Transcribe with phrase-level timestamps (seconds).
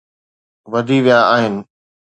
[0.71, 1.55] وڌي ويا آهن